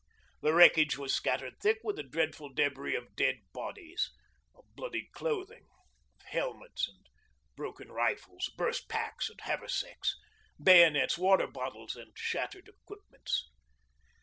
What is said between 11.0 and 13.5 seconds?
water bottles, and shattered equipments.